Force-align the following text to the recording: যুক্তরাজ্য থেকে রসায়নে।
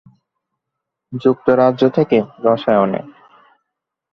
যুক্তরাজ্য 1.13 1.81
থেকে 1.89 2.17
রসায়নে। 2.43 3.01